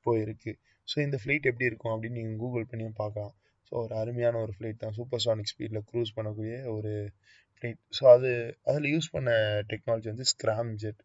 போயிருக்கு. 0.05 0.51
ஸோ 0.87 0.97
இந்த 1.05 1.17
ஃப்ளைட் 1.21 1.49
எப்படி 1.51 1.69
இருக்கும் 1.69 1.93
அப்படின்னு 1.93 2.19
நீங்கள் 2.19 2.41
கூகுள் 2.43 2.69
பண்ணியும் 2.71 2.97
பார்க்கலாம். 3.01 3.33
ஸோ 3.67 3.73
ஒரு 3.83 3.93
அருமையான 4.01 4.39
ஒரு 4.45 4.53
ஃப்ளைட் 4.55 4.81
தான். 4.83 4.95
சூப்பர் 4.99 5.23
சானிக் 5.25 5.51
ஸ்பீடில் 5.53 5.85
க்ரூஸ் 5.89 6.15
பண்ணக்கூடிய 6.17 6.53
ஒரு 6.75 6.93
ஃப்ளைட் 7.55 7.81
ஸோ 7.97 8.03
அது 8.15 8.29
அதில் 8.69 8.87
யூஸ் 8.93 9.13
பண்ண 9.15 9.31
டெக்னாலஜி 9.71 10.07
வந்து 10.13 10.27
scram 10.33 10.71
jet 10.83 11.01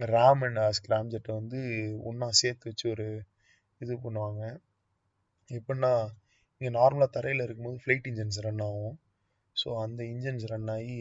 ram 0.00 0.42
and 0.46 0.60
scram 0.78 1.10
ஜெட்டை 1.12 1.32
வந்து 1.40 1.60
ஒன்றா 2.08 2.28
சேர்த்து 2.40 2.68
வச்சு 2.70 2.86
ஒரு 2.94 3.06
இது 3.80 3.94
பண்ணுவாங்க. 4.04 4.42
எப்படின்னா 5.48 5.92
இங்கே 6.60 6.70
நார்மலாக 6.78 7.10
தரையில் 7.16 7.44
இருக்கும்போது 7.44 7.80
ஃப்ளைட் 7.82 8.06
இன்ஜின்ஸ் 8.10 8.40
ரன் 8.46 8.62
ஆகும். 8.68 8.96
ஸோ 9.56 9.68
அந்த 9.84 10.00
இன்ஜின்ஸ் 10.12 10.46
ரன் 10.52 10.70
ஆகி 10.76 10.98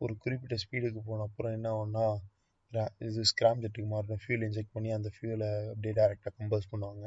ஒரு 0.00 0.14
குறிப்பிட்ட 0.22 0.56
ஸ்பீடுக்கு 0.62 1.00
போன 1.08 1.24
அப்புறம் 1.28 1.54
என்ன 1.56 1.68
ஆகும்னா 1.74 2.06
இது 3.08 3.22
ஸ்கிராம் 3.30 3.60
ஜெட்டுக்கு 3.64 3.88
மாறின 3.92 4.18
ஃபியூல் 4.22 4.44
இன்ஜெக்ட் 4.46 4.74
பண்ணி 4.76 4.90
அந்த 4.96 5.08
ஃபியூலை 5.16 5.50
அப்படியே 5.72 5.92
டேரெக்டாக 5.98 6.32
கம்போஸ் 6.38 6.70
பண்ணுவாங்க. 6.72 7.04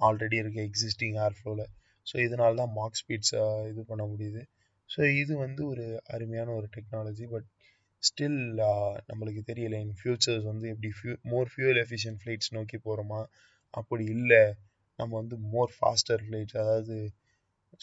ஆல்ரெடி 0.00 0.36
இருக்க 0.42 0.58
எக்ஸிஸ்டிங் 0.68 1.16
ஏர் 1.24 1.36
ஃப்ளோவில் 1.38 1.66
ஸோ 2.06 2.16
இதனால 2.26 2.56
தான் 2.60 2.72
மார்க் 2.78 3.00
ஸ்பீட்ஸை 3.00 3.42
இது 3.70 3.82
பண்ண 3.90 4.02
முடியுது. 4.12 4.42
ஸோ 4.90 5.00
இது 5.22 5.32
வந்து 5.44 5.62
ஒரு 5.72 5.84
அருமையான 6.14 6.48
ஒரு 6.58 6.66
டெக்னாலஜி 6.76 7.26
பட் 7.34 7.48
ஸ்டில் 8.02 8.40
நம்மளுக்கு 9.10 9.42
தெரியல. 9.50 9.76
இன் 9.84 9.96
ஃபியூச்சர்ஸ் 10.00 10.46
வந்து 10.50 10.66
எப்படி 10.72 10.90
few 10.98 11.14
more 11.32 11.50
fuel 11.52 11.80
efficient 11.84 12.20
flights 12.22 12.52
நோக்கி 12.58 12.78
போகிறோமா 12.86 13.20
அப்படி 13.74 14.04
இல்லை. 14.16 14.42
நம்ம 14.98 15.12
வந்து 15.20 15.36
மோர் 15.54 15.72
ஃபாஸ்டர் 15.78 16.22
ஃப்ளைட்ஸ் 16.26 16.58
அதாவது 16.62 16.96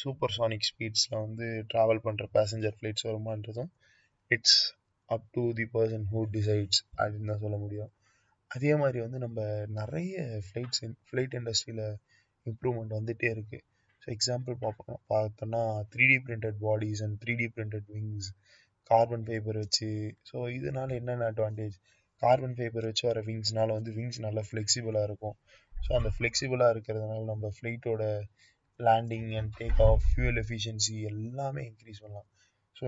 சூப்பர் 0.01 0.35
சானிக் 0.37 0.67
ஸ்பீட்ஸில் 0.69 1.21
வந்து 1.25 1.47
ட்ராவல் 1.71 2.03
பண்ணுற 2.05 2.25
passenger 2.37 2.77
flights 2.77 3.07
வருமான்றதும் 3.09 3.71
it's 4.35 4.57
up 5.09 5.27
to 5.35 5.43
the 5.59 5.65
person 5.75 6.05
who 6.11 6.21
decides 6.35 6.79
அப்படின்னு 6.99 7.31
தான் 7.31 7.43
சொல்ல 7.45 7.57
முடியும். 7.63 7.91
அதே 8.51 8.71
மாதிரி 8.81 8.99
வந்து 9.05 9.19
நம்ம 9.25 9.39
நிறைய 9.79 10.15
ஃப்ளைட்ஸ் 10.47 10.81
ஃப்ளைட் 11.07 11.35
இண்டஸ்ட்ரியில் 11.39 11.85
இம்ப்ரூவ்மெண்ட் 12.45 12.95
வந்துகிட்டே 12.97 13.29
இருக்குது 13.35 13.63
ஸோ 14.01 14.07
எக்ஸாம்பிள் 14.15 14.55
பார்ப்போம் 14.63 14.99
பார்த்தோன்னா 15.11 15.61
three 15.91 16.05
D 16.11 16.17
printed 16.27 16.57
bodies 16.65 17.01
and 17.05 17.17
three 17.21 17.33
D 17.41 17.47
printed 17.55 17.87
wings 17.95 18.29
carbon 18.89 19.25
fibre 19.27 19.59
வச்சு. 19.63 19.89
ஸோ 20.29 20.37
இதனால 20.57 20.89
என்னென்ன 21.01 21.27
அட்வான்டேஜ் 21.31 21.75
கார்பன் 22.21 22.55
ஃபைபர் 22.57 22.87
வச்சு 22.89 23.03
வர 23.09 23.19
விங்ஸ்னால 23.29 23.69
வந்து 23.77 23.91
விங்ஸ் 23.97 24.19
நல்லா 24.25 24.41
ஃப்ளெக்சிபிளாக 24.49 25.07
இருக்கும். 25.09 25.35
ஸோ 25.75 25.89
அந்த 25.99 26.09
ஃப்ளெக்சிபிளாக 26.15 26.73
இருக்கிறதுனால 26.75 27.23
நம்ம 27.31 27.51
ஃப்ளைட்டோட 27.57 28.03
landing 28.79 29.31
and 29.39 29.53
take 29.61 29.81
off 29.87 30.05
fuel 30.09 30.39
efficiency 30.43 30.95
எல்லாமே 31.11 31.63
இன்க்ரீஸ் 31.71 32.03
பண்ணலாம். 32.03 32.29
So 32.81 32.85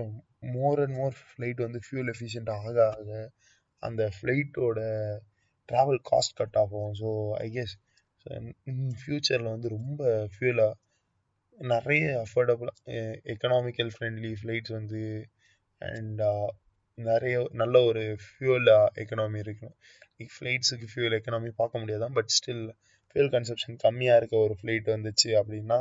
more 0.52 0.80
and 0.80 0.96
more 0.96 1.16
flight 1.22 1.60
வந்து 1.62 1.80
ஃபியூல் 1.86 2.10
எஃபிஷியன்ட் 2.12 2.50
ஆக 2.50 2.86
ஆக 2.86 3.10
அந்த 3.82 4.02
ஃப்ளைட்டோட 4.16 4.80
ட்ராவல் 5.68 6.00
காஸ்ட் 6.10 6.36
கட் 6.36 6.56
ஆகும் 6.56 6.92
ஸோ 6.94 7.08
ஐ 7.36 7.48
கெஸ் 7.50 7.74
இன் 8.64 8.94
ஃப்யூச்சரில் 9.00 9.52
வந்து 9.52 9.68
ரொம்ப 9.68 10.28
ஃபியூலாக 10.34 10.74
நிறைய 11.58 12.24
அஃபோர்டபுளாக 12.26 13.02
எக்கனாமிக்கல் 13.24 13.90
ஃப்ரெண்ட்லி 13.94 14.32
ஃப்ளைட்ஸ் 14.42 14.72
வந்து 14.72 15.02
அண்ட் 15.78 16.22
நிறைய 16.98 17.36
நல்ல 17.52 17.76
ஒரு 17.82 18.02
ஃபியூல் 18.24 18.68
எக்கனாமி 18.94 19.38
இருக்கணும். 19.44 19.76
ஃப்ளைட்ஸுக்கு 20.34 20.86
ஃபியூல் 20.94 21.16
எக்கனாமி 21.18 21.50
பார்க்க 21.56 21.78
முடியாதான் 21.78 22.12
பட் 22.12 22.30
ஸ்டில் 22.36 22.64
ஃபியூல் 23.10 23.30
கன்சப்ஷன் 23.30 23.76
கம்மியாக 23.82 24.16
இருக்க 24.16 24.36
ஒரு 24.36 24.54
ஃப்ளைட் 24.62 24.86
வந்துச்சு 24.86 25.30
அப்படின்னா 25.40 25.78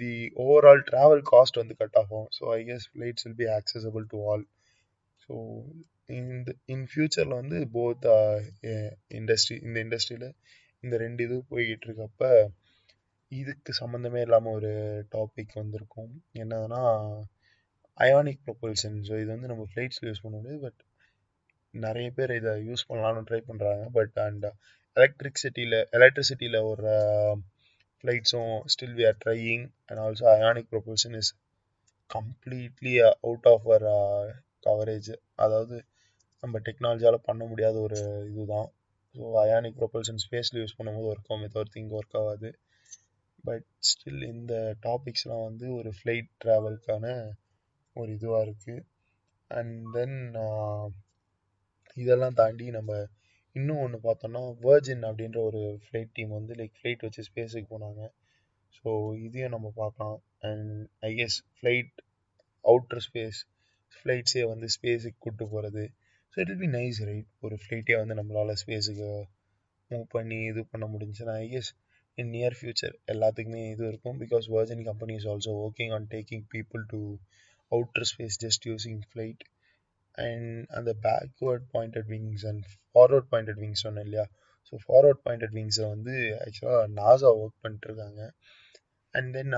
தி 0.00 0.12
ஓவரால் 0.44 0.82
ட்ராவல் 0.90 1.22
காஸ்ட் 1.30 1.60
வந்து 1.62 1.74
கட் 1.80 1.98
ஆகும். 2.02 2.28
So 2.36 2.44
I 2.56 2.60
guess 2.70 2.86
flights 2.92 3.24
will 3.26 3.40
be 3.42 3.48
accessible 3.58 4.04
to 4.12 4.18
all 4.30 4.44
so 5.20 5.34
இந்த 6.18 6.50
இன் 6.74 6.86
ஃப்யூச்சரில் 6.90 7.38
வந்து 7.40 7.58
போத் 7.76 8.06
இண்டஸ்ட்ரி 9.18 9.56
இந்த 9.66 9.78
இண்டஸ்ட்ரியில் 9.84 10.28
இந்த 10.82 10.94
ரெண்டு 11.04 11.22
இது 11.26 11.36
போய்கிட்டு 11.50 11.86
இருக்கப்ப 11.88 12.22
இதுக்கு 13.32 13.72
சம்மந்தமே 13.80 14.20
இல்லாமல் 14.26 14.54
ஒரு 14.58 14.70
டாபிக் 15.14 15.58
வந்திருக்கும். 15.60 16.12
என்னதுன்னா 16.42 16.82
அயானிக் 17.98 18.44
ப்ரொபல்ஷன் 18.46 18.96
ஸோ 19.08 19.14
இது 19.22 19.30
வந்து 19.34 19.50
நம்ம 19.52 19.64
ஃப்ளைட்ஸில் 19.70 20.08
யூஸ் 20.10 20.24
பண்ண 20.24 20.36
முடியாது 20.38 20.60
பட் 20.66 20.80
நிறைய 21.74 22.08
பேர் 22.18 22.32
இதை 22.40 22.52
யூஸ் 22.68 22.88
பண்ணலாம்னு 22.90 23.26
ட்ரை 23.28 23.40
பண்ணுறாங்க 23.48 23.84
பட் 23.96 24.16
அண்ட் 24.26 24.46
எலக்ட்ரிக்சிட்டியில் 24.96 25.78
எலக்ட்ரிசிட்டியில் 25.98 26.58
ஒரு 26.70 26.92
ஃப்ளைட்ஸும் 28.04 28.54
still 28.72 28.96
we 28.98 29.04
are 29.04 29.20
trying 29.24 29.64
and 29.86 30.00
also 30.00 30.26
ionic 30.34 30.70
propulsion 30.72 31.16
is 31.20 31.32
completely 32.10 32.94
out 33.22 33.48
of 33.52 33.66
our 33.66 33.86
coverage 34.66 35.10
அதாவது 35.36 35.76
நம்ம 36.42 36.60
டெக்னாலஜியால் 36.66 37.26
பண்ண 37.26 37.42
முடியாத 37.44 37.76
ஒரு 37.78 38.00
இதுதான். 38.30 38.68
ஸோ 39.14 39.24
அயானிக் 39.42 39.78
ப்ரொபல்ஷன் 39.78 40.22
ஸ்பேஸில் 40.24 40.60
யூஸ் 40.60 40.76
பண்ணும்போது 40.78 41.10
ஒர்க் 41.12 41.30
ஆகும் 41.30 41.58
ஒரு 41.60 41.70
திங்க் 41.74 41.94
ஒர்க் 41.98 42.16
ஆகாது. 42.16 42.50
பட் 43.44 43.66
ஸ்டில் 43.90 44.22
இந்த 44.32 44.54
டாபிக்ஸ்லாம் 44.82 45.44
வந்து 45.44 45.66
ஒரு 45.72 45.90
ஃப்ளைட் 45.98 46.30
ட்ராவல்க்கான 46.44 47.06
ஒரு 47.96 48.10
இதுவாக 48.16 48.46
இருக்குது 48.46 48.84
அண்ட் 49.50 49.76
தென் 49.94 50.18
uh, 50.42 50.86
இதெல்லாம் 51.96 52.36
தாண்டி 52.40 52.66
நம்ம 52.70 52.92
இன்னும் 53.56 53.82
ஒன்று 53.84 53.98
பார்த்தோன்னா 54.06 54.40
வேர்ஜின் 54.64 55.04
அப்படின்ற 55.08 55.38
ஒரு 55.48 55.60
ஃப்ளைட் 55.84 56.12
டீம் 56.16 56.32
வந்து 56.38 56.54
லைக் 56.60 56.74
ஃப்ளைட் 56.78 57.04
வச்சு 57.06 57.22
ஸ்பேஸுக்கு 57.28 57.68
போனாங்க. 57.74 58.02
ஸோ 58.76 58.90
இதையும் 59.26 59.54
நம்ம 59.54 59.68
பார்க்கலாம். 59.82 60.18
And 60.48 60.72
I 61.08 61.10
guess 61.20 61.38
flight 61.56 61.94
outer 62.64 63.02
space 63.06 63.38
ஃப்ளைட்ஸே 63.96 64.44
வந்து 64.52 64.66
ஸ்பேஸுக்கு 64.76 65.18
கூப்பிட்டு 65.18 65.46
போகிறது 65.52 65.84
so 66.32 66.36
it'll 66.52 66.62
be 66.64 66.70
nice 66.78 66.98
right 67.10 67.28
ஒரு 67.46 67.56
ஃப்ளைட்டே 67.62 67.96
வந்து 68.00 68.16
நம்மளால் 68.20 68.60
ஸ்பேஸுக்கு 68.62 69.10
மூவ் 69.90 70.06
பண்ணி 70.16 70.38
இது 70.50 70.62
பண்ண 70.72 70.86
முடிஞ்சுன்னா 70.94 71.34
I 71.44 71.46
guess 71.54 71.70
in 72.18 72.32
near 72.36 72.56
future 72.58 72.94
எல்லாத்துக்குமே 73.12 73.62
இது 73.72 73.84
இருக்கும். 73.90 74.16
Because 74.22 74.46
Virgin 74.54 74.84
company 74.90 75.14
is 75.20 75.28
also 75.32 75.52
working 75.64 75.94
on 75.96 76.08
taking 76.14 76.44
people 76.54 76.82
to 76.92 77.00
outer 77.72 78.08
space 78.12 78.38
just 78.44 78.66
using 78.70 79.02
flight 79.10 79.42
and 80.24 80.50
அந்த 80.78 80.90
backward 81.06 81.66
pointed 81.74 82.08
wings 82.12 82.44
and 82.50 82.64
forward 82.90 83.28
pointed 83.32 83.60
wings 83.64 83.84
சொன்னேன் 83.86 84.06
இல்லையா? 84.08 84.26
ஸோ 84.68 84.76
ஃபார்வர்ட் 84.86 85.22
பாயிண்டட் 85.26 85.54
விங்ஸை 85.58 85.86
வந்து 85.94 86.14
ஆக்சுவலாக 86.44 86.86
NASA 87.00 87.30
work 87.42 87.62
பண்ணிட்டுருக்காங்க. 87.64 88.22
And 89.14 89.30
then 89.36 89.54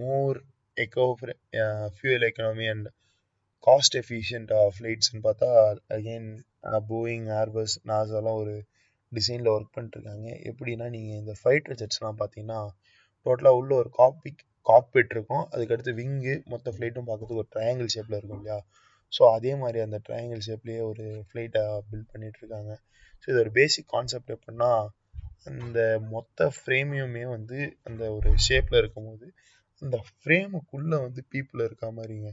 more 0.00 0.38
eco 0.76 1.06
fuel 1.96 2.26
economy 2.30 2.66
and 2.74 2.88
cost 3.66 3.96
efficient 4.02 4.52
ஃப்ளைட்ஸ்னு 4.76 5.22
பார்த்தா 5.26 5.48
again 5.96 6.28
Boeing 6.92 7.26
Airbus 7.40 7.74
நாசாலாம் 7.90 8.38
ஒரு 8.42 8.54
டிசைனில் 9.12 9.52
ஒர்க் 9.54 9.74
பண்ணிட்டுருக்காங்க. 9.76 10.28
எப்படின்னா 10.50 10.86
நீங்கள் 10.96 11.20
இந்த 11.22 11.34
ஃபைட்டர் 11.40 11.78
ஜெட்ஸ்லாம் 11.80 12.20
பார்த்தீங்கன்னா 12.20 12.60
டோட்டலாக 13.26 13.58
உள்ள 13.60 13.72
ஒரு 13.82 13.90
காப்பிக் 13.98 14.42
காக்பிட் 14.66 15.12
இருக்கும். 15.14 15.44
அதுக்கடுத்து 15.54 15.92
விங்கு 16.00 16.34
மொத்த 16.52 16.72
ஃப்ளைட்டும் 16.74 17.08
பார்க்கறதுக்கு 17.08 17.42
ஒரு 17.42 17.50
ட்ரையாங்கிள் 17.54 17.92
ஷேப்பில் 17.94 18.18
இருக்கும் 18.18 18.40
இல்லையா? 18.40 18.58
ஸோ 19.12 19.22
அதே 19.36 19.52
மாதிரி 19.54 19.78
அந்த 19.84 19.98
ட்ரையாங்கிள் 20.06 20.42
ஷேப்லேயே 20.46 20.82
ஒரு 20.90 21.04
ஃப்ளைட்டை 21.28 21.62
பில்ட் 21.88 22.10
பண்ணிகிட்ருக்காங்க 22.12 22.72
ஸோ 23.22 23.26
இது 23.32 23.38
ஒரு 23.44 23.52
பேசிக் 23.58 23.92
கான்செப்ட் 23.94 24.34
எப்படின்னா 24.36 24.70
அந்த 25.46 25.80
மொத்த 26.10 26.46
ஃப்ரேமையுமே 26.56 27.24
வந்து 27.28 27.58
அந்த 27.88 28.02
ஒரு 28.16 28.30
ஷேப்பில் 28.46 28.80
இருக்கும்போது 28.82 29.26
அந்த 29.82 29.96
ஃப்ரேமுக்குள்ளே 30.08 30.96
வந்து 31.04 31.20
பீப்புள் 31.32 31.60
இருக்கா 31.66 31.88
மாதிரிங்க. 31.98 32.30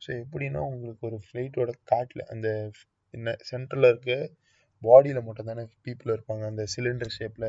ஸோ 0.00 0.08
எப்படின்னா 0.22 0.60
உங்களுக்கு 0.68 1.02
ஒரு 1.10 1.18
ஃப்ளைட்டோட 1.24 1.70
காட்டில் 1.84 2.22
அந்த 2.34 2.48
என்ன 3.14 3.34
சென்டரில் 3.50 3.88
இருக்க 3.90 4.14
பாடியில் 4.82 5.26
மட்டும் 5.26 5.50
தானே 5.50 5.64
பீப்புள் 5.86 6.14
இருப்பாங்க. 6.14 6.44
அந்த 6.52 6.64
சிலிண்டர் 6.74 7.14
ஷேப்பில் 7.18 7.48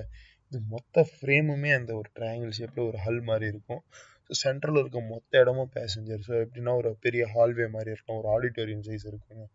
இது 0.52 0.60
மொத்த 0.74 1.06
ஃப்ரேமுமே 1.12 1.72
அந்த 1.80 1.92
ஒரு 2.00 2.10
ட்ரையாங்கிள் 2.18 2.58
ஷேப்பில் 2.60 2.88
ஒரு 2.90 3.00
ஹல் 3.06 3.24
மாதிரி 3.30 3.48
இருக்கும். 3.54 3.82
சென்ட்ரல் 4.30 4.42
சென்ட்ரலில் 4.42 4.82
இருக்க 4.82 5.00
மொத்த 5.10 5.40
இடமும் 5.40 5.72
பேசஞ்சர் 5.76 6.24
ஸோ 6.26 6.34
எப்படின்னா 6.44 6.72
ஒரு 6.76 6.90
பெரிய 7.00 7.24
ஹால்வே 7.34 7.68
மாதிரி 7.68 7.92
இருக்கும். 7.92 8.18
ஒரு 8.18 8.28
ஆடிட்டோரியம் 8.28 8.84
சைஸ் 8.88 9.06
இருக்குங்க 9.12 9.46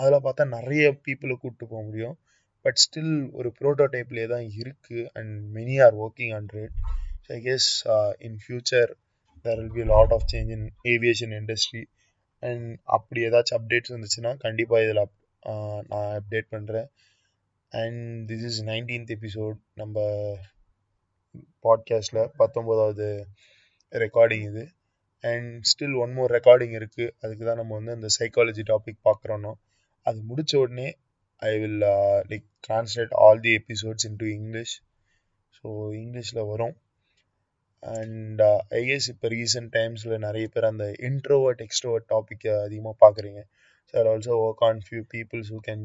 அதில் 0.00 0.24
பார்த்தா 0.24 0.44
நிறைய 0.48 0.84
பீப்புளை 1.04 1.34
கூப்பிட்டு 1.34 1.66
போக 1.66 1.82
முடியும். 1.82 2.16
பட் 2.64 2.80
ஸ்டில் 2.84 3.14
ஒரு 3.32 3.48
ப்ரோட்டோடைப்லேயே 3.60 4.26
தான் 4.26 4.46
இருக்குது 4.58 5.06
and 5.12 5.32
many 5.54 5.76
are 5.86 5.96
working 5.98 6.34
on 6.34 6.48
it 6.62 6.76
so 7.24 7.30
I 7.32 7.40
guess 7.40 7.68
in 8.20 8.38
future 8.44 8.90
there 9.44 9.60
will 9.60 9.74
be 9.78 9.86
lot 9.92 10.12
of 10.12 10.26
change 10.32 10.50
in 10.56 10.66
aviation 10.94 11.34
industry 11.40 11.84
and 12.42 12.66
அப்படி 12.96 13.20
ஏதாச்சும் 13.28 13.58
அப்டேட்ஸ் 13.58 13.94
வந்துச்சுன்னா 13.96 14.32
கண்டிப்பாக 14.38 14.84
இதில் 14.84 15.04
uh, 15.42 15.78
நான் 15.90 16.10
அப்டேட் 16.18 16.48
பண்ணுறேன் 16.50 16.88
and 17.72 18.02
this 18.30 18.46
is 18.50 18.60
nineteenth 18.64 19.12
episode 19.16 19.58
நம்ம 19.74 19.96
பாட்காஸ்டில் 21.64 22.22
பத்தொம்போதாவது 22.38 23.08
ரெக்கார்டிங் 24.04 24.44
இது. 24.50 24.64
And 25.24 25.50
still 25.70 25.96
one 26.02 26.14
more 26.18 26.32
recording 26.36 26.74
இருக்குது 26.78 27.12
அதுக்கு 27.22 27.44
தான் 27.48 27.60
நம்ம 27.60 27.74
வந்து 27.78 27.96
அந்த 27.96 28.08
சைக்காலஜி 28.18 28.62
டாபிக் 28.72 29.00
பார்க்குறோன்னோ 29.08 29.52
அது 30.06 30.18
முடித்த 30.30 30.52
உடனே 30.62 30.88
I 31.42 31.52
will 31.62 31.82
like 32.30 32.46
translate 32.66 33.14
all 33.24 33.42
the 33.46 33.52
episodes 33.60 34.06
into 34.22 34.26
English 34.38 34.74
so 35.58 35.68
இங்கிலீஷில் 36.02 36.42
வரும். 36.52 36.74
அண்ட் 37.82 38.42
ஐஎஸ் 38.80 39.08
இப்போ 39.12 39.26
ரீசெண்ட் 39.36 39.70
டைம்ஸில் 39.76 40.22
நிறைய 40.26 40.46
பேர் 40.54 40.70
அந்த 40.70 40.84
இன்ட்ரோவர்ட் 41.08 41.62
எக்ஸ்ட்ரோவர்ட் 41.66 42.06
டாப்பிக்கை 42.12 42.52
அதிகமாக 42.66 42.96
பார்க்குறீங்க. 43.04 43.40
So 43.88 43.92
I 44.00 44.04
also 44.12 44.36
work 44.44 44.64
on 44.68 44.82
few 44.86 45.02
peoples 45.14 45.50
who 45.54 45.58
can 45.68 45.84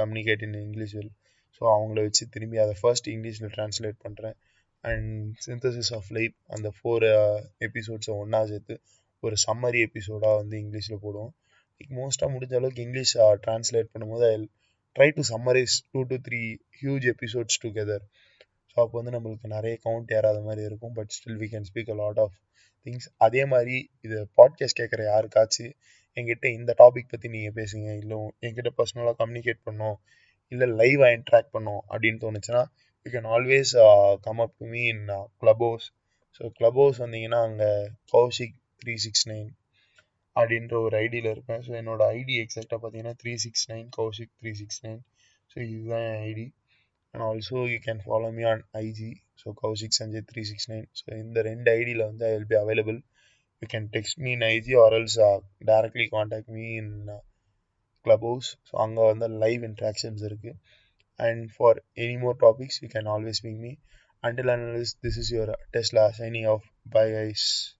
communicate 0.00 0.44
in 0.46 0.58
English 0.66 0.94
will 0.98 1.12
so 1.56 1.62
அவங்கள 1.74 2.00
வச்சு 2.06 2.24
திரும்பி 2.34 2.58
அதை 2.64 2.74
ஃபர்ஸ்ட் 2.80 3.08
இங்கிலீஷில் 3.14 3.52
ட்ரான்ஸ்லேட் 3.56 3.98
பண்ணுறேன் 4.06 4.36
அண்ட் 4.84 5.10
சிந்தசிஸ் 5.46 5.92
ஆஃப் 5.96 6.08
லைஃப் 6.10 6.36
அந்த 6.48 6.68
ஃபோர் 6.76 7.04
எபிசோட்ஸை 7.66 8.14
ஒன்றா 8.14 8.40
சேர்த்து 8.46 8.74
ஒரு 9.22 9.36
சம்மரி 9.44 9.80
எபிசோடாக 9.88 10.34
வந்து 10.36 10.56
இங்கிலீஷில் 10.62 11.02
போடுவோம். 11.04 11.32
மோஸ்ட்டாக 11.94 12.30
முடிஞ்ச 12.34 12.54
அளவுக்கு 12.58 12.84
இங்கிலீஷ் 12.86 13.14
ட்ரான்ஸ்லேட் 13.44 13.88
uh, 13.88 13.92
பண்ணும்போது 13.94 14.26
I 14.28 14.36
try 14.96 15.08
to 15.10 15.22
summarize 15.28 15.74
two 15.92 16.00
to 16.04 16.16
three 16.26 16.40
huge 16.80 17.04
episodes 17.12 17.58
together 17.62 18.02
so 18.70 18.76
அப்போ 18.76 18.94
வந்து 18.98 19.14
நம்மளுக்கு 19.14 19.48
நிறைய 19.48 19.74
கவுண்ட் 19.84 20.12
ஏறாத 20.12 20.38
மாதிரி 20.40 20.62
இருக்கும் 20.68 20.94
but 20.94 21.10
still 21.16 21.38
we 21.40 21.46
can 21.52 21.66
speak 21.70 21.90
a 21.90 21.96
lot 21.96 22.20
of 22.24 22.36
things 22.86 23.08
அதே 23.18 23.42
மாதிரி 23.44 23.76
இது 24.04 24.18
பாட்காஸ்ட் 24.38 24.78
கேட்குற 24.80 25.02
யாருக்காச்சும் 25.08 25.72
என்கிட்ட 26.16 26.46
இந்த 26.50 26.70
டாபிக் 26.78 27.10
பற்றி 27.10 27.28
நீங்கள் 27.28 27.56
பேசுங்க 27.58 27.88
இல்லை 28.02 28.16
என்கிட்ட 28.40 28.70
பர்சனலாக 28.78 29.16
கம்யூனிகேட் 29.20 29.60
பண்ணோம் 29.68 29.96
இல்லை 30.52 30.66
லைவாக 30.80 31.16
இன்ட்ராக்ட் 31.18 31.52
பண்ணோம் 31.52 31.82
அப்படின்னு 31.88 32.20
தோணுச்சுன்னா 32.24 32.62
you 33.06 33.10
can 33.14 33.28
always 33.34 33.72
come 34.26 34.40
up 34.44 34.54
to 34.60 34.66
me 34.72 34.82
in 34.90 35.04
Clubhouse 35.66 35.86
so 36.36 36.50
Clubhouse 36.80 37.00
வந்தீங்கன்னா 37.04 37.40
அங்கே 37.48 37.70
கௌஷிக் 38.12 38.54
த்ரீ 38.82 38.94
சிக்ஸ் 39.04 39.26
நைன் 39.30 39.50
அப்படின்ற 40.36 40.74
ஒரு 40.84 40.94
ஐடியில் 41.04 41.30
இருப்பேன். 41.32 41.62
ஸோ 41.66 41.72
என்னோட 41.80 42.02
ஐடி 42.18 42.34
எக்ஸாக்டாக 42.42 42.78
பார்த்தீங்கன்னா 42.82 43.14
three 43.22 43.32
six 43.44 43.66
nine 43.72 43.88
Kaushik 43.98 44.32
three 44.40 44.52
six 44.60 44.80
nine 44.86 45.00
so 45.50 45.56
இதுதான் 45.66 46.04
என் 46.10 46.22
ID 46.28 46.46
and 47.14 47.24
also 47.28 47.62
you 47.72 47.78
can 47.86 48.02
follow 48.04 48.28
me 48.36 48.44
on 48.52 48.62
IG 48.82 49.10
so 49.42 49.50
Kaushik 49.62 49.96
Sanjay 49.98 50.24
three 50.30 50.42
six 50.50 50.68
nine 50.72 50.86
so 51.00 51.08
இந்த 51.22 51.42
ரெண்டு 51.48 51.68
ஐடியில் 51.78 52.04
வந்து 52.08 52.24
I 52.28 52.32
will 52.34 52.48
be 52.52 52.58
available 52.62 52.98
you 53.62 53.68
can 53.74 53.88
text 53.96 54.20
me 54.24 54.30
in 54.36 54.46
IG 54.50 54.74
or 54.84 54.94
else 54.98 55.18
directly 55.70 56.06
contact 56.14 56.52
me 56.56 56.66
in 56.80 56.94
Clubhouse 58.28 58.50
so 58.68 58.74
அங்கே 58.84 59.02
வந்து 59.10 59.28
live 59.44 59.62
interactions 59.68 60.24
இருக்குது 60.30 60.56
And 61.18 61.50
for 61.50 61.76
any 61.96 62.16
more 62.16 62.34
topics, 62.34 62.82
you 62.82 62.88
can 62.88 63.06
always 63.06 63.40
ping 63.40 63.60
me. 63.60 63.78
Until 64.22 64.50
analysis, 64.50 64.96
this 65.02 65.16
is 65.16 65.30
your 65.30 65.56
Tesla 65.72 66.12
signing 66.14 66.46
off. 66.46 66.62
Bye, 66.86 67.10
guys. 67.10 67.74